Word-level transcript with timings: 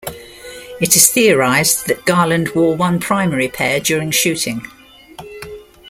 It 0.79 0.95
is 0.95 1.11
theorized 1.11 1.85
that 1.85 2.05
Garland 2.07 2.55
wore 2.55 2.75
one 2.75 2.99
primary 2.99 3.47
pair 3.49 3.79
during 3.79 4.09
shooting. 4.09 4.65